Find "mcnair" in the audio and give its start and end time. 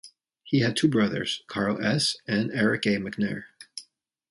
2.97-3.43